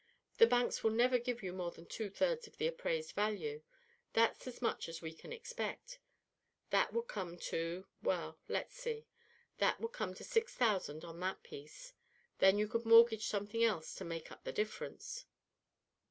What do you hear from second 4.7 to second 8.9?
as we can expect; that would come to well, let's